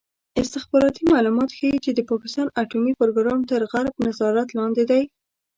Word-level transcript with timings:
استخباراتي 0.41 1.03
معلومات 1.13 1.49
ښيي 1.57 1.77
چې 1.85 1.91
د 1.93 1.99
پاکستان 2.09 2.47
اټومي 2.61 2.93
پروګرام 3.01 3.39
تر 3.51 3.61
غرب 3.71 3.93
نظارت 4.07 4.47
لاندې 4.57 4.83
دی. 4.89 5.03